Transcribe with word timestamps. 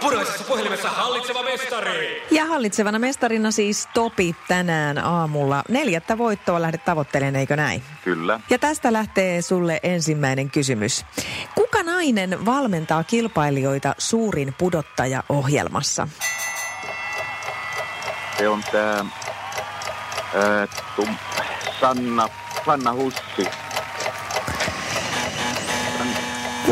Puraisessa 0.00 0.44
puhelimessa 0.44 0.88
hallitseva 0.88 1.42
mestari. 1.42 2.22
Ja 2.30 2.44
hallitsevana 2.44 2.98
mestarina 2.98 3.50
siis 3.50 3.88
Topi 3.94 4.36
tänään 4.48 4.98
aamulla. 4.98 5.62
Neljättä 5.68 6.18
voittoa 6.18 6.62
lähdet 6.62 6.84
tavoittelemaan, 6.84 7.36
eikö 7.36 7.56
näin? 7.56 7.82
Kyllä. 8.04 8.40
Ja 8.50 8.58
tästä 8.58 8.92
lähtee 8.92 9.42
sulle 9.42 9.80
ensimmäinen 9.82 10.50
kysymys. 10.50 11.04
Kuka 11.54 11.82
nainen 11.82 12.46
valmentaa 12.46 13.04
kilpailijoita 13.04 13.94
suurin 13.98 14.54
pudottaja 14.58 15.22
ohjelmassa? 15.28 16.08
Se 18.38 18.48
on 18.48 18.62
tum, 20.96 21.16
Sanna, 21.80 22.28
Sanna 22.64 22.92
Hussi. 22.92 23.48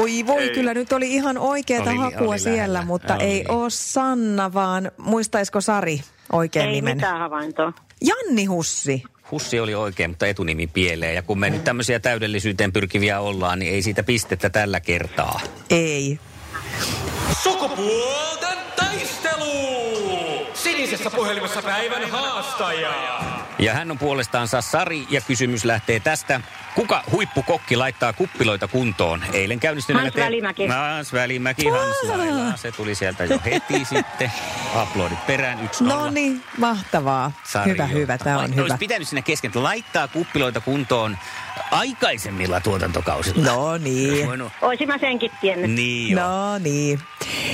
Voi 0.00 0.26
voi, 0.26 0.42
Ei. 0.42 0.50
kyllä 0.50 0.74
nyt 0.74 0.92
oli 0.92 1.12
ihan 1.14 1.38
oikeata 1.38 1.90
Oli- 1.90 1.98
hakua 1.98 2.28
oli 2.28 2.38
siellä, 2.38 2.56
lähellä. 2.72 2.84
mutta 2.84 3.14
Oli. 3.14 3.22
ei 3.24 3.44
ole 3.48 3.70
Sanna, 3.70 4.52
vaan 4.52 4.90
muistaisiko 4.96 5.60
Sari 5.60 6.00
oikein 6.32 6.66
Ei 6.66 6.72
nimen? 6.72 6.96
mitään 6.96 7.18
havaintoa. 7.18 7.72
Janni 8.02 8.44
Hussi. 8.44 9.02
Hussi 9.30 9.60
oli 9.60 9.74
oikein, 9.74 10.10
mutta 10.10 10.26
etunimi 10.26 10.66
pieleen. 10.66 11.14
Ja 11.14 11.22
kun 11.22 11.38
me 11.38 11.50
nyt 11.50 11.64
tämmöisiä 11.64 12.00
täydellisyyteen 12.00 12.72
pyrkiviä 12.72 13.20
ollaan, 13.20 13.58
niin 13.58 13.74
ei 13.74 13.82
siitä 13.82 14.02
pistettä 14.02 14.50
tällä 14.50 14.80
kertaa. 14.80 15.40
Ei. 15.70 16.18
Sukupuolten 17.42 18.58
taistelu! 18.76 19.79
Sinisessä 20.86 21.10
puhelimessa 21.10 21.62
päivän 21.62 22.10
haastaja. 22.10 22.90
Ja 23.58 23.74
hän 23.74 23.90
on 23.90 23.98
puolestaansa 23.98 24.60
Sari 24.60 25.06
ja 25.10 25.20
kysymys 25.20 25.64
lähtee 25.64 26.00
tästä. 26.00 26.40
Kuka 26.74 27.02
huippukokki 27.12 27.76
laittaa 27.76 28.12
kuppiloita 28.12 28.68
kuntoon? 28.68 29.22
Eilen 29.32 29.60
käynnistyneellä... 29.60 30.10
Hans 30.14 30.26
Välimäki. 30.26 30.66
Hans 30.66 31.12
Välimäki, 31.12 31.68
Hans 31.68 31.96
Laila. 32.02 32.56
Se 32.56 32.72
tuli 32.72 32.94
sieltä 32.94 33.24
jo 33.24 33.40
heti 33.44 33.84
sitten. 33.94 34.32
Aplodit 34.74 35.26
perään, 35.26 35.64
yksi. 35.64 35.84
No 35.84 36.10
niin, 36.10 36.42
mahtavaa. 36.58 37.32
Sari 37.44 37.70
hyvä, 37.72 37.86
hyvä, 37.86 38.18
tämä 38.18 38.36
on 38.36 38.42
Vai- 38.42 38.50
hyvä. 38.50 38.62
Olisi 38.62 38.76
pitänyt 38.78 39.08
sinne 39.08 39.22
kesken, 39.22 39.48
että 39.48 39.62
laittaa 39.62 40.08
kuppiloita 40.08 40.60
kuntoon 40.60 41.18
aikaisemmilla 41.70 42.60
tuotantokausilla. 42.60 43.44
No 43.52 43.76
niin. 43.78 44.26
Voinut- 44.28 44.52
Oisin 44.62 44.88
mä 44.88 44.98
senkin 44.98 45.30
tiennyt. 45.40 45.70
Niin 45.70 46.16
joo. 46.16 46.28
No 46.28 46.58
niin. 46.58 47.00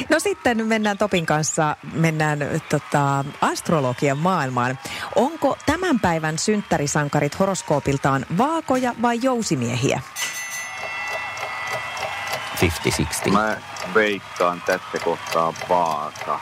No 0.08 0.20
sitten 0.20 0.66
mennään 0.66 0.98
Topin 0.98 1.26
kanssa, 1.26 1.76
mennään 1.92 2.38
tota, 2.68 3.24
astrologian 3.40 4.18
maailmaan. 4.18 4.78
Onko 5.16 5.58
tämän 5.66 6.00
päivän 6.00 6.38
synttärisankarit 6.38 7.38
horoskoopiltaan 7.38 8.26
vaakoja 8.38 8.94
vai 9.02 9.18
jousimiehiä? 9.22 10.00
50-60. 13.26 13.30
Mä 13.32 13.56
veikkaan 13.94 14.62
tässä 14.66 14.98
kohtaa 15.04 15.52
vaaka. 15.68 16.40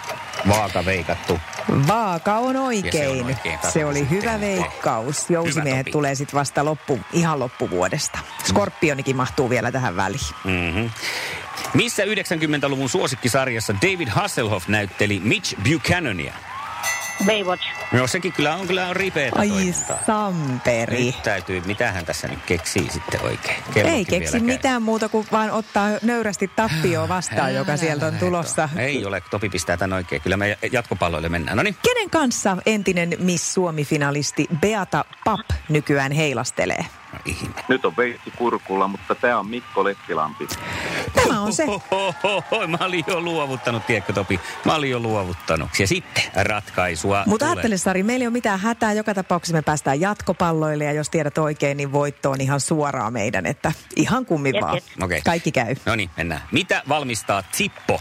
Vaaka 0.49 0.85
veikattu. 0.85 1.41
Vaaka 1.89 2.39
on 2.39 2.57
oikein. 2.57 2.95
Ja 2.95 3.15
se 3.15 3.21
on 3.21 3.27
oikein. 3.27 3.59
Se 3.73 3.85
oli 3.85 4.11
hyvä 4.11 4.31
Tarkoitus 4.31 4.63
veikkaus. 4.63 5.31
Jousimiehet 5.31 5.85
Topi. 5.85 5.93
tulee 5.93 6.15
sitten 6.15 6.39
vasta 6.39 6.65
loppu, 6.65 7.01
ihan 7.13 7.39
loppuvuodesta. 7.39 8.19
Skorpionikin 8.45 9.17
mahtuu 9.17 9.51
vielä 9.51 9.73
tähän 9.73 9.97
väliin. 9.97 10.21
Mm-hmm. 10.45 10.91
Missä 11.75 12.03
90-luvun 12.05 12.89
suosikkisarjassa 12.89 13.75
David 13.75 14.09
Hasselhoff 14.09 14.69
näytteli 14.69 15.21
Mitch 15.25 15.57
Buchanania? 15.71 16.35
Baywatch. 17.27 17.65
No 17.93 18.07
sekin 18.07 18.33
kyllä 18.33 18.55
on, 18.57 18.67
kyllä 18.67 18.89
on 18.89 18.97
ripeätä 18.97 19.39
Ai 19.41 19.49
toimintaa. 19.49 19.99
Samperi. 20.07 21.05
Nyt 21.05 21.23
täytyy, 21.23 21.63
mitä 21.67 21.93
hän 21.93 22.05
tässä 22.05 22.29
nyt 22.29 22.39
keksii 22.47 22.91
sitten 22.91 23.21
oikein? 23.23 23.57
Kellokin 23.75 23.97
Ei 23.99 24.05
keksi 24.05 24.33
vielä 24.33 24.47
käy. 24.47 24.57
mitään 24.57 24.83
muuta 24.83 25.09
kuin 25.09 25.27
vaan 25.33 25.51
ottaa 25.51 25.89
nöyrästi 26.03 26.49
tappioon 26.57 27.09
vastaan, 27.09 27.55
joka 27.55 27.77
sieltä 27.77 28.07
on 28.07 28.15
tulossa. 28.19 28.69
Ei 28.77 29.05
ole, 29.07 29.23
Topi 29.31 29.49
pistää 29.49 29.77
tämän 29.77 29.93
oikein. 29.97 30.23
Kyllä 30.23 30.37
me 30.37 30.59
jatkopalloille 30.73 31.29
mennään. 31.29 31.57
No 31.57 31.63
niin. 31.63 31.77
Kenen 31.83 32.11
kanssa 32.11 32.57
entinen 32.67 33.17
Miss 33.19 33.55
Suomi-finalisti 33.55 34.47
Beata 34.61 35.05
Pap 35.25 35.41
nykyään 35.69 36.13
heilastelee? 36.13 36.87
No, 37.13 37.19
ihme. 37.25 37.55
Nyt 37.69 37.85
on 37.85 37.97
veitsi 37.97 38.31
kurkulla, 38.31 38.89
mutta 38.89 39.15
tää 39.15 39.39
on 39.39 39.49
Mikko 39.49 39.85
Leppilampi. 39.85 40.49
On 41.45 41.53
se. 41.53 41.65
Ohohoho, 41.67 42.67
mä 42.67 42.79
olin 42.81 43.05
jo 43.07 43.21
luovuttanut, 43.21 43.87
tiedätkö 43.87 44.13
Topi? 44.13 44.41
Mä 44.65 44.75
olin 44.75 44.91
jo 44.91 45.01
luovuttanut. 45.01 45.69
Ja 45.79 45.87
sitten 45.87 46.23
ratkaisua 46.35 47.23
Mutta 47.27 47.47
ajattele 47.47 47.77
Sari, 47.77 48.03
meillä 48.03 48.23
ei 48.23 48.27
ole 48.27 48.33
mitään 48.33 48.61
hätää. 48.61 48.93
Joka 48.93 49.15
tapauksessa 49.15 49.57
me 49.57 49.63
päästään 49.63 50.01
jatkopalloille 50.01 50.85
ja 50.85 50.93
jos 50.93 51.11
tiedät 51.11 51.39
oikein, 51.39 51.77
niin 51.77 51.93
voitto 51.93 52.31
on 52.31 52.41
ihan 52.41 52.61
suoraan 52.61 53.13
meidän. 53.13 53.47
Että 53.47 53.73
ihan 53.97 54.27
kummin 54.27 54.55
Jep, 54.55 54.63
vaan. 54.63 54.75
jep. 54.75 54.85
Okei. 55.03 55.23
Kaikki 55.23 55.53
käy. 55.53 55.75
No 55.87 55.97
niin, 55.97 56.11
mennään. 56.17 56.43
Mitä 56.53 56.83
valmistaa 56.89 57.43
Zippo? 57.55 58.01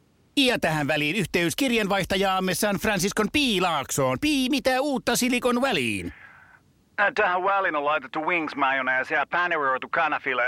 Ja 0.37 0.59
tähän 0.59 0.87
väliin 0.87 1.15
yhteys 1.15 1.55
kirjanvaihtajaamme 1.55 2.53
San 2.53 2.75
Franciscon 2.75 3.27
Piilaaksoon. 3.33 4.17
Pii, 4.21 4.49
mitä 4.49 4.81
uutta 4.81 5.15
Silikon 5.15 5.61
väliin? 5.61 6.13
Äh, 6.99 7.07
Tähän 7.15 7.43
väliin 7.43 7.75
on 7.75 7.85
laitettu 7.85 8.19
wings 8.25 8.55
mayonnaise 8.55 9.15
ja 9.15 9.25
paneroitu 9.31 9.89
kanafila. 9.89 10.41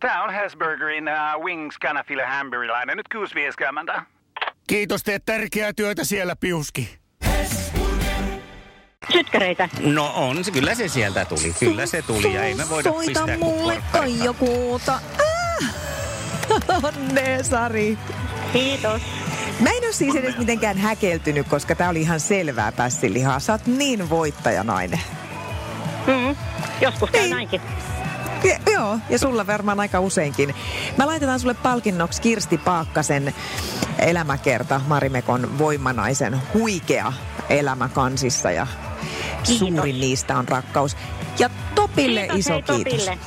Tämä 0.00 0.24
on 0.24 0.30
Hesburgerin 0.34 1.04
uh, 1.08 1.44
wings 1.44 1.78
kanafila 1.78 2.26
hamburilainen. 2.26 2.96
Nyt 2.96 3.06
6.50. 3.96 4.02
Kiitos, 4.66 5.02
teet 5.02 5.22
tärkeää 5.26 5.72
työtä 5.72 6.04
siellä, 6.04 6.36
Piuski. 6.36 6.98
Sytkäreitä. 9.12 9.68
No 9.80 10.12
on 10.14 10.44
se, 10.44 10.50
kyllä 10.50 10.74
se 10.74 10.88
sieltä 10.88 11.24
tuli. 11.24 11.54
Kyllä 11.60 11.86
se 11.86 12.02
tuli 12.02 12.34
ja 12.34 12.44
ei 12.44 12.54
me 12.54 12.68
voida 12.68 12.90
Soita 12.90 13.06
pistää 13.06 13.38
mulle. 13.38 13.82
Kaijokuuta. 13.92 14.92
Ah! 14.92 15.74
Onne, 16.84 17.42
Sari. 17.42 17.98
Kiitos. 18.56 19.02
Mä 19.60 19.70
en 19.70 19.84
ole 19.84 19.92
siis 19.92 20.14
edes 20.16 20.38
mitenkään 20.38 20.78
häkeltynyt, 20.78 21.48
koska 21.48 21.74
tää 21.74 21.88
oli 21.88 22.00
ihan 22.00 22.20
selvää 22.20 22.72
pässilihaa. 22.72 23.40
Sä 23.40 23.52
oot 23.52 23.66
niin 23.66 24.10
voittajanainen. 24.10 25.00
Mm. 26.06 26.36
Joskus 26.80 27.10
käy 27.10 27.20
Niin. 27.22 27.30
näinkin. 27.30 27.60
Ja, 28.44 28.58
joo, 28.72 28.98
ja 29.10 29.18
sulla 29.18 29.46
varmaan 29.46 29.80
aika 29.80 30.00
useinkin. 30.00 30.54
Mä 30.98 31.06
laitetaan 31.06 31.40
sulle 31.40 31.54
palkinnoksi 31.54 32.22
Kirsti 32.22 32.58
Paakkasen 32.58 33.34
elämäkerta 33.98 34.80
Marimekon 34.86 35.58
voimanaisen 35.58 36.40
huikea 36.54 37.12
elämä 37.48 37.88
kansissa 37.88 38.50
ja 38.50 38.66
Kiitos. 39.42 39.58
suurin 39.58 40.00
niistä 40.00 40.38
on 40.38 40.48
rakkaus. 40.48 40.96
Ja 41.38 41.50
Topille 41.74 42.20
kiitos, 42.20 42.38
iso 42.38 42.52
hei, 42.52 42.62
kiitos. 42.62 42.84
Topille. 43.04 43.18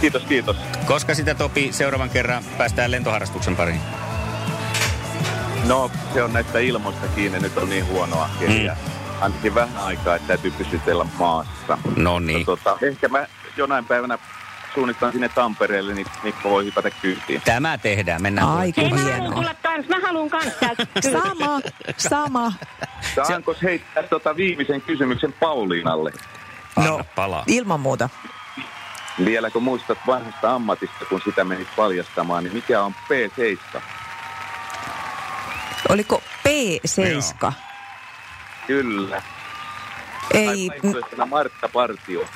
Kiitos, 0.00 0.22
kiitos. 0.22 0.56
Koska 0.86 1.14
sitä 1.14 1.34
Topi 1.34 1.72
seuraavan 1.72 2.10
kerran 2.10 2.44
päästään 2.58 2.90
lentoharrastuksen 2.90 3.56
pariin? 3.56 3.80
No, 5.66 5.90
se 6.14 6.22
on 6.22 6.32
näistä 6.32 6.58
ilmoista 6.58 7.06
kiinni. 7.14 7.40
Nyt 7.40 7.56
on 7.58 7.68
niin 7.70 7.86
huonoa 7.86 8.28
keliä. 8.40 8.76
Ainakin 9.20 9.54
vähän 9.54 9.76
aikaa, 9.76 10.16
että 10.16 10.28
täytyy 10.28 10.50
pysytellä 10.50 11.06
maassa. 11.18 11.78
No 11.96 12.18
niin. 12.18 12.38
Mutta 12.46 12.56
tota, 12.70 12.86
ehkä 12.86 13.08
mä 13.08 13.26
jonain 13.56 13.84
päivänä 13.84 14.18
suunnittan 14.74 15.12
sinne 15.12 15.28
Tampereelle, 15.28 15.94
niin 15.94 16.06
Mikko 16.22 16.50
voi 16.50 16.64
hypätä 16.64 16.90
kyytiin. 16.90 17.42
Tämä 17.44 17.78
tehdään, 17.78 18.22
mennään. 18.22 18.48
Aika 18.48 18.80
Hei, 18.80 18.90
mä 18.90 18.96
haluan 19.12 19.34
tulla 19.34 19.54
kans. 19.62 19.88
Mä 19.88 20.00
haluan 20.06 20.30
kans. 20.30 20.52
Sama, 21.12 21.60
sama. 21.96 22.52
Saanko 23.26 23.54
heittää 23.62 24.02
tota 24.02 24.36
viimeisen 24.36 24.80
kysymyksen 24.80 25.32
Pauliinalle? 25.32 26.12
Anna 26.76 26.90
No, 26.90 27.00
palaa. 27.16 27.44
ilman 27.46 27.80
muuta. 27.80 28.08
Vieläkö 29.24 29.60
muistat 29.60 29.98
vanhasta 30.06 30.54
ammatista, 30.54 31.04
kun 31.08 31.20
sitä 31.24 31.44
menit 31.44 31.68
paljastamaan, 31.76 32.44
niin 32.44 32.54
mikä 32.54 32.82
on 32.82 32.94
P7? 32.94 33.80
Oliko 35.88 36.22
P7? 36.48 37.52
Kyllä. 38.66 39.22
Ei, 40.34 40.68
Tai 40.68 40.80
vaihtoehtona 40.82 41.26
Martta 41.26 41.68
Partio. 41.68 42.26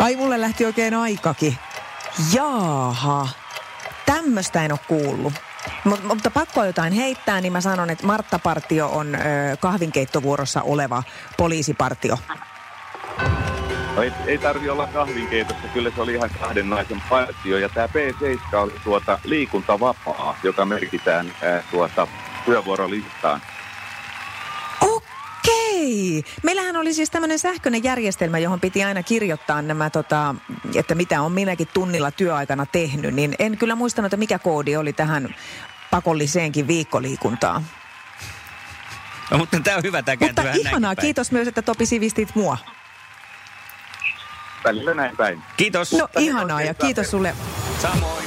ai 0.00 0.16
mulle 0.16 0.40
lähti 0.40 0.64
oikein 0.64 0.94
aikakin. 0.94 1.58
Jaaha, 2.32 3.28
tämmöistä 4.06 4.64
en 4.64 4.72
ole 4.72 4.80
kuullut. 4.88 5.32
Mut, 5.84 6.04
mutta 6.04 6.30
pakko 6.30 6.64
jotain 6.64 6.92
heittää, 6.92 7.40
niin 7.40 7.52
mä 7.52 7.60
sanon, 7.60 7.90
että 7.90 8.06
Martta 8.06 8.38
Partio 8.38 8.88
on 8.88 9.14
ö, 9.14 9.18
kahvinkeittovuorossa 9.60 10.62
oleva 10.62 11.02
poliisipartio. 11.36 12.18
No 13.96 14.02
ei, 14.02 14.12
ei 14.26 14.38
tarvi 14.38 14.68
olla 14.68 14.86
kahvinkeitossa, 14.86 15.68
kyllä 15.68 15.90
se 15.94 16.00
oli 16.00 16.14
ihan 16.14 16.30
kahden 16.40 16.70
naisen 16.70 17.02
partio. 17.08 17.58
Ja 17.58 17.68
tämä 17.68 17.86
P7 17.86 18.56
oli 18.56 18.74
tuota 18.84 19.18
liikuntavapaa, 19.24 20.38
joka 20.42 20.64
merkitään 20.64 21.32
ää, 21.42 21.62
tuota 21.70 22.06
työvuorolistaan. 22.44 23.40
Okei. 24.80 26.24
Meillähän 26.42 26.76
oli 26.76 26.94
siis 26.94 27.10
tämmöinen 27.10 27.38
sähköinen 27.38 27.84
järjestelmä, 27.84 28.38
johon 28.38 28.60
piti 28.60 28.84
aina 28.84 29.02
kirjoittaa 29.02 29.62
nämä, 29.62 29.90
tota, 29.90 30.34
että 30.74 30.94
mitä 30.94 31.22
on 31.22 31.32
minäkin 31.32 31.68
tunnilla 31.74 32.10
työaikana 32.10 32.66
tehnyt. 32.66 33.14
Niin 33.14 33.34
en 33.38 33.58
kyllä 33.58 33.74
muistanut, 33.74 34.06
että 34.06 34.16
mikä 34.16 34.38
koodi 34.38 34.76
oli 34.76 34.92
tähän 34.92 35.34
pakolliseenkin 35.90 36.66
viikkoliikuntaan. 36.66 37.66
No, 39.30 39.38
mutta 39.38 39.60
tämä 39.60 39.76
on 39.76 39.82
hyvä, 39.82 40.02
tämä 40.02 40.16
Mutta 40.20 40.42
ihanaa, 40.42 40.94
päin. 40.94 41.04
kiitos 41.06 41.32
myös, 41.32 41.48
että 41.48 41.62
Topi 41.62 41.86
sivistit 41.86 42.34
mua. 42.34 42.58
Välillä 44.66 44.94
näin 44.94 45.16
päin. 45.16 45.42
Kiitos. 45.56 45.92
No 45.92 46.08
ihanaa 46.18 46.62
ja 46.62 46.74
kiitos 46.74 47.10
sulle. 47.10 47.34
Samoin. 47.78 48.24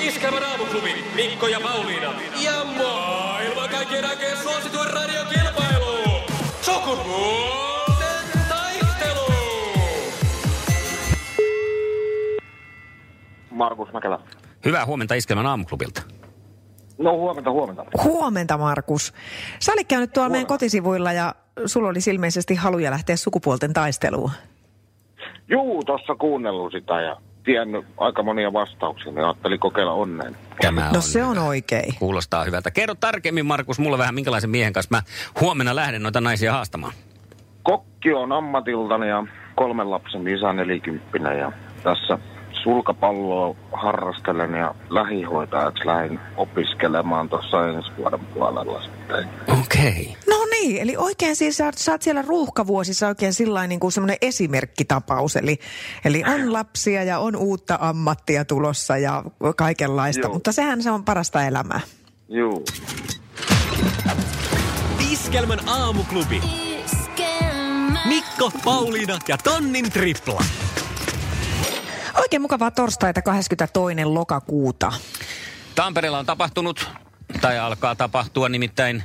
Iskelmän 0.00 0.42
aamuklubi, 0.42 1.04
Mikko 1.14 1.46
ja 1.46 1.60
Pauliina. 1.60 2.12
Ja 2.42 2.64
maailman 2.64 3.68
kaikkien 3.68 4.04
aikeen 4.04 4.36
suosituen 4.36 4.90
radiokilpailu. 4.90 6.20
Sukupuolten 6.60 8.40
taistelu. 8.48 9.32
Markus 13.50 13.92
Mäkelä. 13.92 14.18
Hyvää 14.64 14.86
huomenta 14.86 15.14
Iskelmän 15.14 15.46
aamuklubilta. 15.46 16.02
No 16.98 17.16
huomenta, 17.16 17.50
huomenta. 17.50 17.84
Huomenta, 18.04 18.58
Markus. 18.58 19.12
Sä 19.60 19.72
olit 19.72 19.88
käynyt 19.88 20.12
tuolla 20.12 20.30
meidän 20.30 20.46
kotisivuilla 20.46 21.12
ja 21.12 21.34
sulla 21.66 21.88
oli 21.88 21.98
ilmeisesti 22.12 22.54
haluja 22.54 22.90
lähteä 22.90 23.16
sukupuolten 23.16 23.72
taisteluun. 23.72 24.30
Juu, 25.48 25.84
tuossa 25.84 26.14
kuunnellut 26.14 26.72
sitä 26.72 27.00
ja 27.00 27.16
tiennyt 27.44 27.86
aika 27.98 28.22
monia 28.22 28.52
vastauksia, 28.52 29.12
niin 29.12 29.24
ajattelin 29.24 29.60
kokeilla 29.60 29.92
onneen. 29.92 30.36
Tämä 30.60 30.90
No 30.94 31.00
se 31.00 31.24
on 31.24 31.38
oikein. 31.38 31.94
Kuulostaa 31.98 32.44
hyvältä. 32.44 32.70
Kerro 32.70 32.94
tarkemmin, 32.94 33.46
Markus, 33.46 33.78
mulle 33.78 33.98
vähän 33.98 34.14
minkälaisen 34.14 34.50
miehen 34.50 34.72
kanssa 34.72 34.96
mä 34.96 35.02
huomenna 35.40 35.74
lähden 35.74 36.02
noita 36.02 36.20
naisia 36.20 36.52
haastamaan. 36.52 36.92
Kokki 37.62 38.12
on 38.12 38.32
ammatiltani 38.32 39.08
ja 39.08 39.26
kolmen 39.54 39.90
lapsen 39.90 40.28
isä 40.28 40.52
nelikymppinen 40.52 41.38
ja 41.38 41.52
tässä 41.82 42.18
sulkapalloa 42.62 43.56
harrastelen 43.72 44.54
ja 44.54 44.74
lähihoitajaksi 44.90 45.86
lähdin 45.86 46.20
opiskelemaan 46.36 47.28
tuossa 47.28 47.68
ensi 47.68 47.90
vuoden 47.98 48.20
puolella 48.20 48.82
sitten. 48.82 49.28
Okei. 49.60 49.90
Okay. 49.90 50.22
No 50.28 50.43
niin, 50.68 50.82
eli 50.82 50.96
oikein 50.96 51.36
siis 51.36 51.56
sä, 51.56 51.70
oot- 51.70 51.78
sä 51.78 51.92
oot 51.92 52.02
siellä 52.02 52.22
ruuhkavuosissa 52.22 53.08
oikein 53.08 53.34
sillä 53.34 53.66
niin 53.66 53.80
kuin 53.80 53.92
semmoinen 53.92 54.16
esimerkkitapaus. 54.22 55.36
Eli, 55.36 55.58
eli 56.04 56.22
on 56.34 56.52
lapsia 56.52 57.04
ja 57.04 57.18
on 57.18 57.36
uutta 57.36 57.78
ammattia 57.80 58.44
tulossa 58.44 58.98
ja 58.98 59.24
kaikenlaista, 59.56 60.20
Joo. 60.26 60.32
mutta 60.32 60.52
sehän 60.52 60.82
se 60.82 60.90
on 60.90 61.04
parasta 61.04 61.44
elämää. 61.46 61.80
Juu. 62.28 62.64
Iskelmän 65.10 65.68
aamuklubi. 65.68 66.40
Mikko, 68.04 68.50
Pauliina 68.64 69.18
ja 69.28 69.38
Tonnin 69.38 69.90
tripla. 69.92 70.44
Oikein 72.18 72.42
mukavaa 72.42 72.70
torstaita 72.70 73.22
22. 73.22 74.04
lokakuuta. 74.04 74.92
Tampereella 75.74 76.18
on 76.18 76.26
tapahtunut, 76.26 76.90
tai 77.40 77.58
alkaa 77.58 77.94
tapahtua 77.94 78.48
nimittäin, 78.48 79.04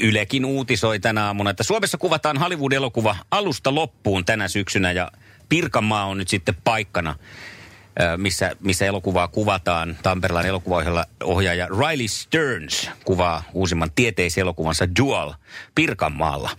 Ylekin 0.00 0.44
uutisoi 0.44 1.00
tänä 1.00 1.26
aamuna, 1.26 1.50
että 1.50 1.62
Suomessa 1.62 1.98
kuvataan 1.98 2.38
Hollywood-elokuva 2.38 3.16
alusta 3.30 3.74
loppuun 3.74 4.24
tänä 4.24 4.48
syksynä 4.48 4.92
ja 4.92 5.10
Pirkanmaa 5.48 6.04
on 6.04 6.18
nyt 6.18 6.28
sitten 6.28 6.54
paikkana, 6.64 7.14
missä, 8.16 8.56
missä 8.60 8.86
elokuvaa 8.86 9.28
kuvataan. 9.28 9.96
Tamperelainen 10.02 10.48
elokuvaohjaaja 10.50 11.68
Riley 11.68 12.08
Stearns 12.08 12.90
kuvaa 13.04 13.42
uusimman 13.52 13.90
tieteiselokuvansa 13.94 14.88
Dual 15.00 15.32
Pirkanmaalla. 15.74 16.50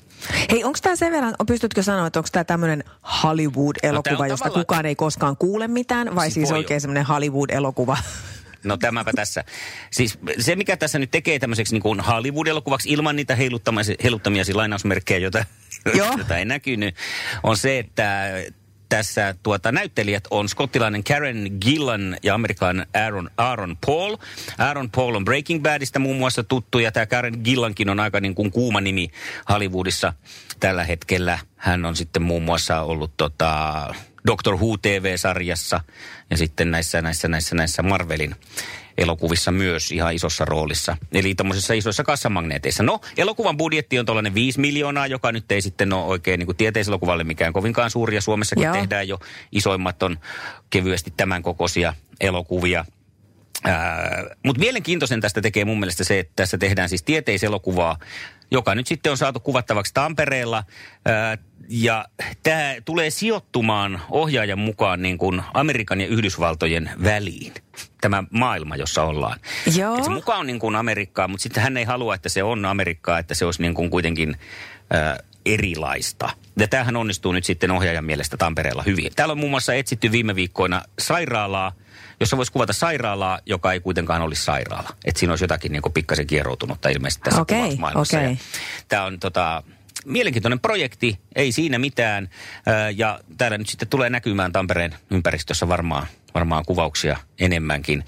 Hei, 0.51 0.63
onko 0.63 0.80
tämä 0.81 0.95
sen 0.95 1.12
verran, 1.12 1.35
pystytkö 1.47 1.83
sanoa, 1.83 2.07
että 2.07 2.19
onko 2.19 2.30
tämä 2.31 2.44
tämmöinen 2.44 2.83
No, 2.88 3.09
Hollywood-elokuva, 3.24 4.24
on 4.24 4.30
josta 4.30 4.45
tavallaan- 4.45 4.65
kukaan 4.65 4.85
ei 4.85 4.95
koskaan 4.95 5.38
kuule 5.38 5.68
mitään, 5.68 6.15
vai 6.15 6.25
Siis 6.25 6.33
siis 6.33 6.51
oikein 6.51 6.81
semmoinen 6.81 7.06
Hollywood-elokuva? 7.06 7.97
No 8.63 8.77
tämäpä 8.77 9.12
tässä. 9.15 9.44
Siis 9.92 10.19
se, 10.39 10.56
mikä 10.56 10.77
tässä 10.77 11.00
nyt 11.00 11.12
tekee 11.12 11.39
tämmöiseksi 11.39 11.74
niin 11.74 11.81
kuin 11.81 12.00
Hollywood-elokuvaksi 12.00 12.89
ilman 12.89 13.15
niitä 13.15 13.36
heiluttamia, 13.36 13.83
heiluttamia 14.04 14.44
lainausmerkkejä, 14.54 15.19
joita, 15.19 15.45
joita 15.98 16.38
ei 16.38 16.45
näkynyt, 16.45 16.95
on 17.44 17.57
se, 17.57 17.80
että 17.80 18.31
tässä 18.89 19.36
tuota, 19.44 19.71
näyttelijät 19.71 20.27
on 20.31 20.50
skottilainen 20.50 21.04
Karen 21.04 21.57
Gillan 21.62 22.18
ja 22.24 22.36
amerikkalainen 22.36 22.88
Aaron, 22.94 23.30
Aaron 23.38 23.77
Paul. 23.86 24.18
Aaron 24.57 24.89
Paul 24.92 25.16
on 25.16 25.25
Breaking 25.25 25.63
Badista 25.63 26.00
muun 26.00 26.18
muassa 26.18 26.44
tuttu 26.44 26.80
ja 26.80 26.92
tämä 26.92 27.06
Karen 27.06 27.39
Gillankin 27.44 27.89
on 27.89 28.00
aika 28.00 28.19
niin 28.19 28.36
kuin 28.36 28.51
kuuma 28.51 28.81
nimi 28.81 29.09
Hollywoodissa 29.50 30.13
tällä 30.59 30.83
hetkellä. 30.83 31.39
Hän 31.56 31.86
on 31.86 31.95
sitten 31.95 32.21
muun 32.21 32.44
muassa 32.44 32.81
ollut 32.81 33.12
tota, 33.18 33.95
Doctor 34.27 34.55
Who 34.55 34.77
TV-sarjassa 34.77 35.81
ja 36.29 36.37
sitten 36.37 36.71
näissä, 36.71 37.01
näissä, 37.01 37.27
näissä, 37.27 37.55
näissä 37.55 37.83
Marvelin 37.83 38.35
elokuvissa 38.97 39.51
myös 39.51 39.91
ihan 39.91 40.13
isossa 40.13 40.45
roolissa. 40.45 40.97
Eli 41.11 41.35
tämmöisissä 41.35 41.73
isoissa 41.73 42.03
kassamagneeteissa. 42.03 42.83
No, 42.83 42.99
elokuvan 43.17 43.57
budjetti 43.57 43.99
on 43.99 44.05
tuollainen 44.05 44.33
5 44.33 44.59
miljoonaa, 44.59 45.07
joka 45.07 45.31
nyt 45.31 45.51
ei 45.51 45.61
sitten 45.61 45.93
ole 45.93 46.05
oikein 46.05 46.39
niin 46.39 46.55
tieteiselokuvalle 46.57 47.23
mikään 47.23 47.53
kovinkaan 47.53 47.89
suuri. 47.89 48.15
Ja 48.15 48.21
Suomessakin 48.21 48.63
Joo. 48.63 48.73
tehdään 48.73 49.07
jo 49.07 49.19
isoimmat 49.51 50.03
on 50.03 50.19
kevyesti 50.69 51.13
tämän 51.18 51.44
kokoisia 51.44 51.94
elokuvia. 52.21 52.85
Mutta 54.45 54.59
mielenkiintoisen 54.59 55.21
tästä 55.21 55.42
tekee 55.42 55.65
mun 55.65 55.80
mielestä 55.80 56.03
se, 56.03 56.19
että 56.19 56.33
tässä 56.35 56.57
tehdään 56.57 56.89
siis 56.89 57.03
tieteiselokuvaa, 57.03 57.97
joka 58.54 58.76
nyt 58.76 58.88
sitten 58.88 59.12
on 59.12 59.18
saatu 59.18 59.40
kuvattavaksi 59.40 59.94
Tampereella. 59.94 60.64
Ää, 61.06 61.38
ja 61.69 62.06
tämä 62.44 62.76
tulee 62.86 63.10
sijoittumaan 63.10 64.02
ohjaajan 64.10 64.60
mukaan 64.60 65.02
niin 65.02 65.18
kuin 65.18 65.42
Amerikan 65.54 66.02
ja 66.02 66.07
Yhdysvaltojen 66.07 66.90
väliin. 67.04 67.54
Tämä 68.02 68.24
maailma, 68.30 68.76
jossa 68.76 69.04
ollaan. 69.04 69.40
Joo. 69.78 69.98
Et 69.98 70.04
se 70.04 70.10
mukaan 70.10 70.40
on 70.40 70.48
niin 70.48 70.60
kuin 70.60 70.76
Amerikkaa, 70.76 71.28
mutta 71.28 71.44
sitten 71.44 71.64
hän 71.64 71.78
ei 71.78 71.83
halua, 71.83 72.16
että 72.16 72.30
se 72.30 72.44
on 72.44 72.66
Amerikkaa, 72.66 73.19
että 73.19 73.33
se 73.33 73.45
olisi 73.45 73.62
niin 73.62 73.74
kuin 73.74 73.90
kuitenkin 73.90 74.36
ää, 74.90 75.19
erilaista. 75.45 76.30
Ja 76.60 76.68
tämähän 76.68 76.95
onnistuu 76.95 77.31
nyt 77.31 77.45
sitten 77.45 77.72
ohjaajan 77.72 78.06
mielestä 78.06 78.38
Tampereella 78.38 78.83
hyvin. 78.83 79.12
Täällä 79.16 79.31
on 79.31 79.38
muun 79.38 79.52
muassa 79.52 79.74
etsitty 79.74 80.12
viime 80.12 80.36
viikkoina 80.36 80.81
sairaalaa, 81.00 81.72
jossa 82.19 82.37
voisi 82.37 82.51
kuvata 82.51 82.73
sairaalaa, 82.73 83.39
joka 83.45 83.73
ei 83.73 83.79
kuitenkaan 83.79 84.21
olisi 84.21 84.43
sairaala. 84.43 84.89
Että 85.05 85.19
siinä 85.19 85.31
olisi 85.31 85.43
jotakin 85.43 85.71
niin 85.71 85.81
kuin 85.81 85.93
pikkasen 85.93 86.27
kieroutunutta 86.27 86.89
ilmeisesti 86.89 87.23
tässä 87.23 87.41
Okei, 87.41 87.57
kuvausmaailmassa. 87.59 88.17
okei. 88.17 88.29
Ja 88.31 88.37
Tämä 88.87 89.03
on 89.03 89.19
tota, 89.19 89.63
mielenkiintoinen 90.05 90.59
projekti, 90.59 91.19
ei 91.35 91.51
siinä 91.51 91.79
mitään. 91.79 92.29
Ää, 92.65 92.89
Ja 92.89 93.19
täällä 93.37 93.57
nyt 93.57 93.69
sitten 93.69 93.87
tulee 93.87 94.09
näkymään 94.09 94.51
Tampereen 94.51 94.95
ympäristössä 95.11 95.67
varmaan, 95.67 96.07
varmaan 96.33 96.65
kuvauksia 96.65 97.17
enemmänkin. 97.39 98.03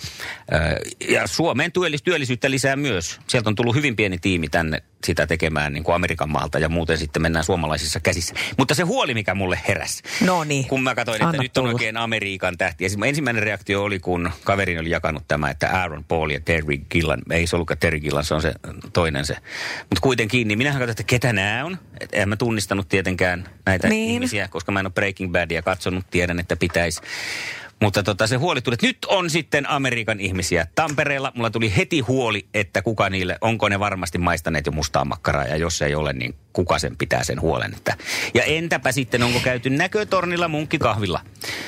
Ja 1.10 1.28
Suomeen 1.28 1.72
työllis- 1.72 2.02
työllisyyttä 2.04 2.52
lisää 2.52 2.76
myös. 2.76 3.20
Sieltä 3.28 3.50
on 3.50 3.56
tullut 3.56 3.76
hyvin 3.76 3.96
pieni 3.96 4.18
tiimi 4.18 4.50
tänne 4.50 4.84
sitä 5.06 5.28
tekemään 5.28 5.74
niin 5.74 5.84
kuin 5.84 5.96
Amerikan 5.96 6.30
maalta 6.30 6.60
ja 6.60 6.70
muuten 6.70 6.98
sitten 6.98 7.22
mennään 7.22 7.46
suomalaisissa 7.46 8.00
käsissä. 8.00 8.36
Mutta 8.58 8.76
se 8.76 8.84
huoli, 8.84 9.14
mikä 9.14 9.36
mulle 9.36 9.60
heräsi, 9.68 10.04
No 10.22 10.44
niin. 10.44 10.68
kun 10.68 10.84
mä 10.84 10.96
katsoin, 10.96 11.16
että 11.16 11.28
Anna 11.28 11.42
nyt 11.42 11.58
on 11.58 11.62
tulla. 11.64 11.74
oikein 11.74 11.98
Amerikan 11.98 12.58
tähti. 12.58 12.84
Ja 12.84 12.90
ensimmäinen 13.06 13.44
reaktio 13.44 13.84
oli, 13.84 14.00
kun 14.00 14.32
kaverini 14.44 14.80
oli 14.80 14.90
jakanut 14.90 15.24
tämä, 15.28 15.50
että 15.50 15.70
Aaron 15.70 16.04
Paul 16.04 16.30
ja 16.30 16.40
Terry 16.40 16.78
Gillan, 16.78 17.22
ei 17.32 17.48
se 17.48 17.56
ollutkaan 17.56 17.78
Terry 17.78 18.00
Gillan, 18.00 18.24
se 18.26 18.34
on 18.34 18.42
se 18.42 18.54
toinen 18.94 19.26
se. 19.26 19.34
Mutta 19.80 20.02
kuitenkin, 20.02 20.48
niin 20.48 20.58
minähän 20.58 20.80
katsoin, 20.80 20.92
että 20.92 21.04
ketä 21.04 21.34
nämä 21.34 21.66
on. 21.66 21.78
Et 22.00 22.10
en 22.14 22.30
mä 22.30 22.36
tunnistanut 22.36 22.90
tietenkään 22.90 23.50
näitä 23.66 23.88
Niin. 23.88 24.10
ihmisiä, 24.12 24.48
koska 24.48 24.72
mä 24.72 24.80
en 24.80 24.86
ole 24.86 24.94
Breaking 24.94 25.32
Badia 25.32 25.62
katsonut, 25.62 26.06
tiedän, 26.12 26.40
että 26.40 26.56
pitäisi. 26.56 27.02
Mutta 27.86 28.04
tota, 28.04 28.28
se 28.28 28.36
huoli 28.36 28.62
tuli, 28.62 28.74
että 28.74 28.88
nyt 28.88 28.98
on 29.08 29.30
sitten 29.30 29.70
Amerikan 29.70 30.20
ihmisiä 30.20 30.68
Tampereella. 30.76 31.32
Mulla 31.36 31.50
tuli 31.50 31.74
heti 31.78 32.00
huoli, 32.00 32.48
että 32.54 32.82
kuka 32.82 33.10
niille, 33.10 33.38
onko 33.42 33.70
ne 33.70 33.80
varmasti 33.80 34.18
maistaneet 34.18 34.66
jo 34.66 34.72
mustaa 34.72 35.06
makkaraa. 35.06 35.46
Ja 35.46 35.58
jos 35.58 35.82
ei 35.82 35.96
ole, 35.96 36.14
niin 36.14 36.36
kuka 36.54 36.80
sen 36.80 36.98
pitää 36.98 37.24
sen 37.24 37.42
huolen. 37.42 37.74
Että. 37.74 37.98
Ja 38.34 38.44
entäpä 38.44 38.92
sitten, 38.92 39.24
onko 39.24 39.40
käyty 39.40 39.70
näkötornilla 39.70 40.48
munkkikahvilla? 40.48 41.22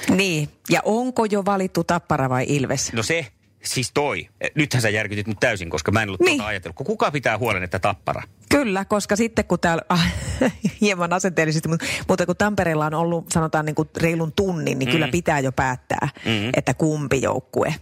Niin, 0.09 0.49
ja 0.69 0.81
onko 0.85 1.25
jo 1.25 1.45
valittu 1.45 1.83
Tappara 1.83 2.29
vai 2.29 2.45
Ilves? 2.47 2.93
No 2.93 3.03
se, 3.03 3.27
siis 3.73 3.91
toi. 3.93 4.29
Nythän 4.55 4.81
sä 4.81 4.89
järkytit 4.89 5.27
mut 5.27 5.39
täysin, 5.39 5.69
koska 5.69 5.91
mä 5.91 6.01
en 6.01 6.09
ollut 6.09 6.21
niin. 6.21 6.37
tuota 6.37 6.47
ajatellut. 6.47 6.75
Kun 6.75 6.85
Kuka 6.85 7.11
pitää 7.11 7.37
huolen, 7.37 7.63
että 7.63 7.79
Tappara? 7.79 8.23
Kyllä, 8.49 8.85
koska 8.85 9.15
sitten 9.15 9.45
kun 9.45 9.59
täällä, 9.59 9.83
ah, 9.89 10.05
hieman 10.81 11.13
asenteellisesti, 11.13 11.69
mutta, 11.69 11.85
mutta 12.07 12.25
kun 12.25 12.35
Tampereella 12.37 12.85
on 12.85 12.93
ollut 12.93 13.25
sanotaan 13.31 13.65
niin 13.65 13.75
kuin 13.75 13.89
reilun 13.97 14.31
tunnin, 14.31 14.79
niin 14.79 14.89
mm. 14.89 14.91
kyllä 14.91 15.07
pitää 15.07 15.39
jo 15.39 15.51
päättää, 15.51 16.09
mm. 16.25 16.49
että 16.53 16.73
kumpi 16.73 17.21
joukkue. 17.21 17.75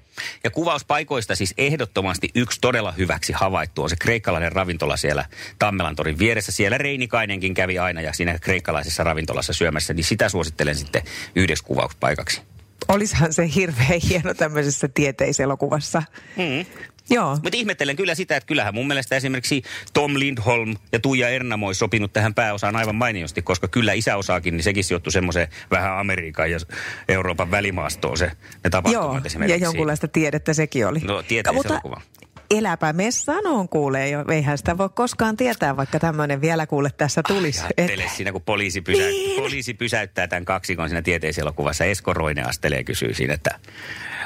Ja 0.43 0.51
kuvauspaikoista 0.51 1.35
siis 1.35 1.53
ehdottomasti 1.57 2.29
yksi 2.35 2.61
todella 2.61 2.91
hyväksi 2.91 3.33
havaittu 3.33 3.83
on 3.83 3.89
se 3.89 3.95
kreikkalainen 3.95 4.51
ravintola 4.51 4.97
siellä 4.97 5.25
Tammelantorin 5.59 6.19
vieressä. 6.19 6.51
Siellä 6.51 6.77
Reinikainenkin 6.77 7.53
kävi 7.53 7.79
aina 7.79 8.01
ja 8.01 8.13
siinä 8.13 8.39
kreikkalaisessa 8.39 9.03
ravintolassa 9.03 9.53
syömässä, 9.53 9.93
niin 9.93 10.03
sitä 10.03 10.29
suosittelen 10.29 10.75
sitten 10.75 11.01
yhdeksi 11.35 11.63
kuvauspaikaksi. 11.63 12.41
Olisihan 12.87 13.33
se 13.33 13.49
hirveän 13.55 14.01
hieno 14.09 14.33
tämmöisessä 14.33 14.87
tieteiselokuvassa. 14.87 16.03
Mm. 16.35 16.65
Joo. 17.09 17.31
Mutta 17.31 17.57
ihmettelen 17.57 17.95
kyllä 17.95 18.15
sitä, 18.15 18.37
että 18.37 18.47
kyllähän 18.47 18.73
mun 18.73 18.87
mielestä 18.87 19.15
esimerkiksi 19.15 19.63
Tom 19.93 20.13
Lindholm 20.15 20.75
ja 20.91 20.99
Tuija 20.99 21.29
Ernamo 21.29 21.67
olisi 21.67 21.79
sopinut 21.79 22.13
tähän 22.13 22.33
pääosaan 22.33 22.75
aivan 22.75 22.95
mainiosti, 22.95 23.41
koska 23.41 23.67
kyllä 23.67 23.93
isäosaakin, 23.93 24.57
niin 24.57 24.63
sekin 24.63 24.83
sijoittui 24.83 25.11
semmoiseen 25.11 25.47
vähän 25.71 25.99
Amerikan 25.99 26.51
ja 26.51 26.57
Euroopan 27.09 27.51
välimaastoon 27.51 28.17
se, 28.17 28.31
ne 28.63 28.69
tapahtumat 28.69 29.13
Joo, 29.13 29.21
esimerkiksi. 29.25 29.59
ja 29.61 29.67
jonkunlaista 29.67 30.07
tiedettä 30.07 30.53
sekin 30.53 30.87
oli. 30.87 30.99
No, 30.99 31.23
tieteiselokuva. 31.23 32.01
Eläpä 32.49 32.93
me 32.93 33.11
sanon 33.11 33.69
kuulee 33.69 34.09
jo. 34.09 34.25
Eihän 34.31 34.57
sitä 34.57 34.77
voi 34.77 34.89
koskaan 34.89 35.37
tietää, 35.37 35.77
vaikka 35.77 35.99
tämmöinen 35.99 36.41
vielä 36.41 36.67
kuule 36.67 36.89
tässä 36.97 37.21
tulisi. 37.27 37.61
Ai, 37.61 37.69
ajattele 37.77 38.03
siinä, 38.15 38.31
kun 38.31 38.41
poliisi, 38.41 38.81
pysä... 38.81 39.03
niin. 39.03 39.41
poliisi 39.41 39.73
pysäyttää 39.73 40.27
tämän 40.27 40.45
kaksikon 40.45 40.89
siinä 40.89 41.01
tieteiselokuvassa. 41.01 41.85
Esko 41.85 42.13
Roine 42.13 42.43
astelee 42.43 42.83
kysyy 42.83 43.13
siinä, 43.13 43.33
että 43.33 43.59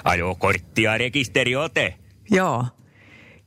ajokortti 0.04 0.84
ja 0.84 0.98
rekisteriote. 0.98 1.96
Joo. 2.32 2.66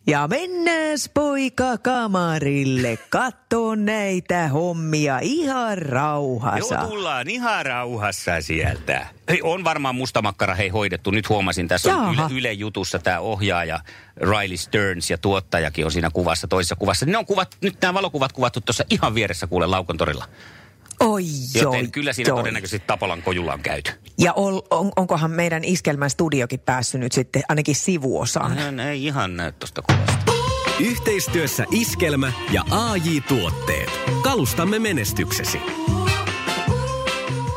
Ja 0.07 0.29
mennääs 0.29 1.11
poika 1.15 1.79
kamarille, 1.79 2.99
katso 3.11 3.75
näitä 3.75 4.49
hommia 4.49 5.19
ihan 5.23 5.79
rauhassa. 5.79 6.75
Joo, 6.75 6.87
tullaan 6.87 7.31
ihan 7.31 7.67
rauhassa 7.67 8.41
sieltä. 8.41 9.07
Hei, 9.29 9.41
on 9.43 9.65
varmaan 9.65 9.95
mustamakkara 9.95 10.55
hei 10.55 10.69
hoidettu. 10.69 11.11
Nyt 11.11 11.29
huomasin, 11.29 11.69
tässä 11.69 11.97
on 11.97 12.15
Yle, 12.15 12.39
Yle 12.39 12.53
Jutussa 12.53 12.99
tämä 12.99 13.21
ohjaaja 13.21 13.81
Riley 14.17 14.57
Stearns 14.57 15.11
ja 15.11 15.19
tuottajakin 15.19 15.85
on 15.85 15.93
siinä 15.93 16.11
kuvassa, 16.11 16.49
toisessa 16.49 16.77
kuvassa. 16.77 17.07
Ne 17.07 17.19
on 17.19 17.27
kuvat, 17.27 17.57
nyt 17.61 17.77
nämä 17.83 17.95
valokuvat 17.95 18.33
kuvattu 18.33 18.61
tuossa 18.61 18.85
ihan 18.91 19.15
vieressä 19.15 19.47
kuule 19.47 19.67
Laukontorilla. 19.67 20.25
Oi, 21.03 21.25
Joten 21.55 21.81
joi, 21.81 21.89
kyllä 21.89 22.13
siinä 22.13 22.29
joi. 22.29 22.39
todennäköisesti 22.39 22.87
Tapolan 22.87 23.23
kojulla 23.23 23.53
on 23.53 23.61
käyty. 23.61 23.93
Ja 24.19 24.33
ol, 24.33 24.61
on, 24.71 24.93
onkohan 24.97 25.31
meidän 25.31 25.65
iskelmän 25.65 26.11
studiokin 26.11 26.61
päässyt 26.61 27.01
nyt 27.01 27.13
sitten 27.13 27.43
ainakin 27.49 27.75
sivuosaan? 27.75 28.77
No, 28.77 28.83
ei 28.83 29.05
ihan 29.05 29.37
näy 29.37 29.53
tuosta 29.53 29.83
kuvasta. 29.83 30.33
Yhteistyössä 30.81 31.65
Iskelmä 31.71 32.33
ja 32.51 32.63
AJ 32.71 33.21
Tuotteet. 33.29 33.91
Kalustamme 34.23 34.79
menestyksesi. 34.79 35.61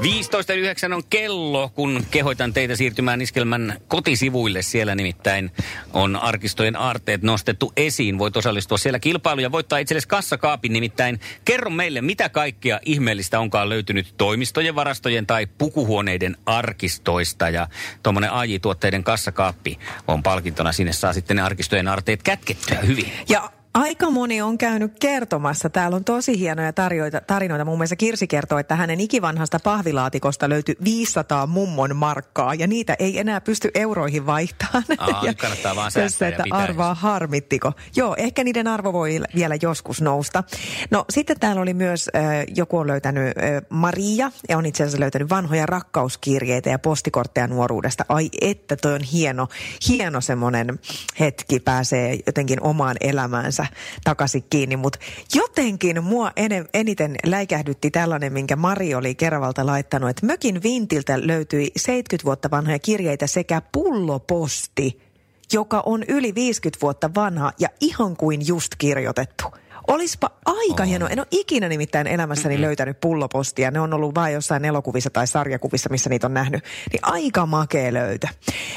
15.9 0.01 0.93
on 0.93 1.03
kello, 1.09 1.69
kun 1.69 2.05
kehoitan 2.11 2.53
teitä 2.53 2.75
siirtymään 2.75 3.21
Iskelmän 3.21 3.79
kotisivuille. 3.87 4.61
Siellä 4.61 4.95
nimittäin 4.95 5.51
on 5.93 6.15
arkistojen 6.15 6.75
aarteet 6.75 7.21
nostettu 7.21 7.73
esiin. 7.77 8.19
Voit 8.19 8.37
osallistua 8.37 8.77
siellä 8.77 8.99
kilpailuun 8.99 9.43
ja 9.43 9.51
voittaa 9.51 9.79
itsellesi 9.79 10.07
kassakaapin. 10.07 10.73
Nimittäin 10.73 11.19
kerro 11.45 11.69
meille, 11.69 12.01
mitä 12.01 12.29
kaikkea 12.29 12.79
ihmeellistä 12.85 13.39
onkaan 13.39 13.69
löytynyt 13.69 14.13
toimistojen, 14.17 14.75
varastojen 14.75 15.27
tai 15.27 15.47
pukuhuoneiden 15.57 16.37
arkistoista. 16.45 17.49
Ja 17.49 17.67
tuommoinen 18.03 18.31
AJ-tuotteiden 18.31 19.03
kassakaappi 19.03 19.79
on 20.07 20.23
palkintona. 20.23 20.71
Sinne 20.71 20.93
saa 20.93 21.13
sitten 21.13 21.37
ne 21.37 21.43
arkistojen 21.43 21.87
aarteet 21.87 22.23
kätkettyä 22.23 22.79
hyvin. 22.79 23.11
Ja 23.29 23.51
Aika 23.75 24.09
moni 24.09 24.41
on 24.41 24.57
käynyt 24.57 24.99
kertomassa. 24.99 25.69
Täällä 25.69 25.95
on 25.95 26.03
tosi 26.03 26.39
hienoja 26.39 26.73
tarjoita, 26.73 27.21
tarinoita. 27.21 27.65
Muun 27.65 27.79
muassa 27.79 27.95
Kirsi 27.95 28.27
kertoo, 28.27 28.57
että 28.57 28.75
hänen 28.75 28.99
ikivanhasta 28.99 29.59
pahvilaatikosta 29.63 30.49
löytyi 30.49 30.75
500 30.83 31.47
mummon 31.47 31.95
markkaa 31.95 32.53
ja 32.53 32.67
niitä 32.67 32.95
ei 32.99 33.19
enää 33.19 33.41
pysty 33.41 33.71
euroihin 33.73 34.25
vaihtamaan. 34.25 34.83
Aa, 34.97 35.21
ja 35.25 35.33
kannattaa 35.33 35.75
vaan 35.75 35.91
säästää 35.91 36.29
että 36.29 36.43
ja 36.45 36.55
arvaa 36.55 36.93
harmittiko. 36.93 37.71
Joo, 37.95 38.15
ehkä 38.17 38.43
niiden 38.43 38.67
arvo 38.67 38.93
voi 38.93 39.19
vielä 39.35 39.55
joskus 39.61 40.01
nousta. 40.01 40.43
No 40.91 41.05
sitten 41.09 41.39
täällä 41.39 41.61
oli 41.61 41.73
myös, 41.73 42.09
äh, 42.15 42.23
joku 42.55 42.77
on 42.77 42.87
löytänyt 42.87 43.27
äh, 43.27 43.61
Maria 43.69 44.31
ja 44.49 44.57
on 44.57 44.65
itse 44.65 44.83
asiassa 44.83 44.99
löytänyt 44.99 45.29
vanhoja 45.29 45.65
rakkauskirjeitä 45.65 46.69
ja 46.69 46.79
postikortteja 46.79 47.47
nuoruudesta. 47.47 48.05
Ai 48.09 48.29
että 48.41 48.75
toi 48.75 48.93
on 48.93 49.03
hieno, 49.03 49.47
hieno 49.89 50.21
semmoinen 50.21 50.79
hetki 51.19 51.59
pääsee 51.59 52.19
jotenkin 52.25 52.61
omaan 52.61 52.95
elämäänsä 53.01 53.64
takaisin 54.03 54.43
kiinni. 54.49 54.75
Mutta 54.75 54.99
jotenkin 55.35 56.03
mua 56.03 56.31
en, 56.35 56.51
eniten 56.73 57.15
läikähdytti 57.25 57.91
tällainen, 57.91 58.33
minkä 58.33 58.55
Mari 58.55 58.95
oli 58.95 59.15
Keravalta 59.15 59.65
laittanut, 59.65 60.09
että 60.09 60.25
mökin 60.25 60.63
vintiltä 60.63 61.27
löytyi 61.27 61.71
70 61.77 62.25
vuotta 62.25 62.51
vanhoja 62.51 62.79
kirjeitä 62.79 63.27
sekä 63.27 63.61
pulloposti, 63.71 65.01
joka 65.53 65.83
on 65.85 66.03
yli 66.07 66.35
50 66.35 66.81
vuotta 66.81 67.09
vanha 67.15 67.51
ja 67.59 67.69
ihan 67.81 68.17
kuin 68.17 68.47
just 68.47 68.71
kirjoitettu. 68.77 69.45
Olispa 69.87 70.31
aika 70.45 70.83
oh. 70.83 70.89
hieno. 70.89 71.07
En 71.07 71.19
ole 71.19 71.27
ikinä 71.31 71.69
nimittäin 71.69 72.07
elämässäni 72.07 72.55
mm-hmm. 72.55 72.65
löytänyt 72.65 72.99
pullopostia. 72.99 73.71
Ne 73.71 73.79
on 73.79 73.93
ollut 73.93 74.15
vain 74.15 74.33
jossain 74.33 74.65
elokuvissa 74.65 75.09
tai 75.09 75.27
sarjakuvissa, 75.27 75.89
missä 75.89 76.09
niitä 76.09 76.27
on 76.27 76.33
nähnyt. 76.33 76.63
Niin 76.91 76.99
aika 77.01 77.45
makea 77.45 77.93
löytö. 77.93 78.27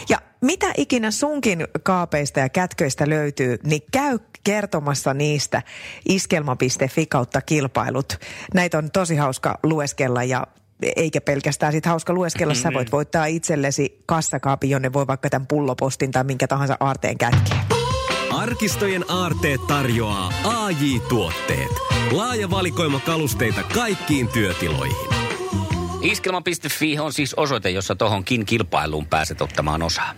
Ja 0.08 0.18
mitä 0.40 0.66
ikinä 0.76 1.10
sunkin 1.10 1.64
kaapeista 1.82 2.40
ja 2.40 2.48
kätköistä 2.48 3.08
löytyy, 3.08 3.58
niin 3.64 3.82
käy 3.92 4.18
kertomassa 4.44 5.14
niistä 5.14 5.62
iskelma.fi 6.08 7.06
kautta 7.06 7.40
kilpailut. 7.40 8.18
Näitä 8.54 8.78
on 8.78 8.90
tosi 8.90 9.16
hauska 9.16 9.58
lueskella 9.62 10.24
ja 10.24 10.46
eikä 10.96 11.20
pelkästään 11.20 11.72
sit 11.72 11.86
hauska 11.86 12.12
lueskella. 12.12 12.54
Sä 12.54 12.70
voit 12.74 12.92
voittaa 12.92 13.26
itsellesi 13.26 14.02
kassakaapin, 14.06 14.70
jonne 14.70 14.92
voi 14.92 15.06
vaikka 15.06 15.30
tämän 15.30 15.46
pullopostin 15.46 16.10
tai 16.10 16.24
minkä 16.24 16.48
tahansa 16.48 16.76
aarteen 16.80 17.18
kätkeä. 17.18 17.77
Arkistojen 18.38 19.04
aarteet 19.08 19.66
tarjoaa 19.66 20.32
AJ 20.44 21.00
Tuotteet. 21.08 21.70
Laaja 22.10 22.50
valikoima 22.50 23.00
kalusteita 23.00 23.62
kaikkiin 23.62 24.28
työtiloihin. 24.28 24.96
Iskelma.fi 26.02 26.98
on 26.98 27.12
siis 27.12 27.34
osoite, 27.34 27.70
jossa 27.70 27.96
tohonkin 27.96 28.46
kilpailuun 28.46 29.06
pääset 29.06 29.40
ottamaan 29.40 29.82
osaa. 29.82 30.14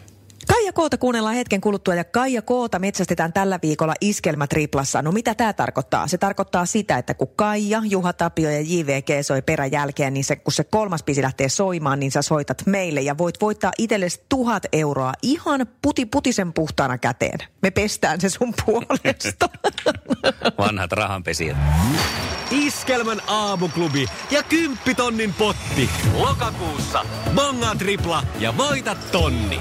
Kaija 0.60 0.72
Koota 0.72 0.98
kuunnellaan 0.98 1.34
hetken 1.34 1.60
kuluttua 1.60 1.94
ja 1.94 2.04
Kaija 2.04 2.42
Koota 2.42 2.78
metsästetään 2.78 3.32
tällä 3.32 3.58
viikolla 3.62 3.94
iskelmätriplassa. 4.00 5.02
No 5.02 5.12
mitä 5.12 5.34
tämä 5.34 5.52
tarkoittaa? 5.52 6.08
Se 6.08 6.18
tarkoittaa 6.18 6.66
sitä, 6.66 6.98
että 6.98 7.14
kun 7.14 7.28
Kaija, 7.36 7.82
Juha 7.84 8.12
Tapio 8.12 8.50
ja 8.50 8.60
JVG 8.60 9.08
soi 9.22 9.42
peräjälkeen, 9.42 10.14
niin 10.14 10.24
se, 10.24 10.36
kun 10.36 10.52
se 10.52 10.64
kolmas 10.64 11.02
biisi 11.02 11.22
lähtee 11.22 11.48
soimaan, 11.48 12.00
niin 12.00 12.10
sä 12.10 12.22
soitat 12.22 12.66
meille 12.66 13.00
ja 13.00 13.18
voit 13.18 13.40
voittaa 13.40 13.72
itsellesi 13.78 14.24
tuhat 14.28 14.62
euroa 14.72 15.12
ihan 15.22 15.66
puti 15.82 16.06
putisen 16.06 16.52
puhtaana 16.52 16.98
käteen. 16.98 17.38
Me 17.62 17.70
pestään 17.70 18.20
se 18.20 18.28
sun 18.28 18.54
puolesta. 18.66 19.48
Vanhat 20.58 20.92
rahanpesijät. 20.92 21.56
Iskelmän 22.50 23.20
aamuklubi 23.26 24.06
ja 24.30 24.42
kymppitonnin 24.42 25.34
potti. 25.34 25.90
Lokakuussa 26.14 27.04
bonga 27.34 27.74
tripla 27.78 28.22
ja 28.38 28.56
voita 28.56 28.96
tonni. 29.12 29.60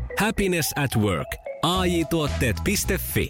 Happiness 0.21 0.71
at 0.77 0.95
work. 0.95 1.25
AJ-tuotteet.fi 1.63 3.29